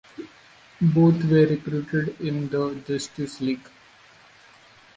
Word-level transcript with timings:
Both 0.81 1.23
were 1.25 1.45
recruited 1.45 2.19
into 2.21 2.73
the 2.73 2.97
Justice 2.97 3.39
League. 3.39 3.69